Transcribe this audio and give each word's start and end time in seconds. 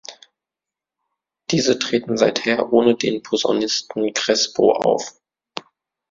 Diese 1.51 1.77
treten 1.77 2.17
seither 2.17 2.73
ohne 2.73 2.95
den 2.95 3.21
Posaunisten 3.21 4.11
Crespo 4.15 4.71
auf. 4.71 5.13